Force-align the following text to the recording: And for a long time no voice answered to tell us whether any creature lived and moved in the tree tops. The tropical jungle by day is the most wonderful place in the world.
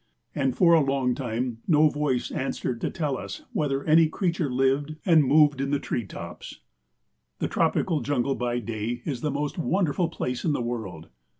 And 0.33 0.57
for 0.57 0.73
a 0.73 0.81
long 0.81 1.13
time 1.13 1.59
no 1.67 1.87
voice 1.87 2.31
answered 2.31 2.81
to 2.81 2.89
tell 2.89 3.19
us 3.19 3.43
whether 3.53 3.83
any 3.83 4.07
creature 4.09 4.49
lived 4.51 4.95
and 5.05 5.23
moved 5.23 5.61
in 5.61 5.69
the 5.69 5.77
tree 5.77 6.05
tops. 6.07 6.61
The 7.37 7.47
tropical 7.47 8.01
jungle 8.01 8.33
by 8.33 8.61
day 8.61 9.03
is 9.05 9.21
the 9.21 9.29
most 9.29 9.59
wonderful 9.59 10.09
place 10.09 10.43
in 10.43 10.53
the 10.53 10.59
world. 10.63 11.09